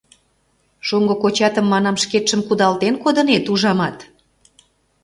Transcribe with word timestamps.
Шоҥго 0.87 1.15
кочатым, 1.23 1.65
манам, 1.73 1.95
шкетшым 2.03 2.41
кудалтен 2.47 2.95
кодынет, 3.03 3.45
ужамат? 3.51 3.97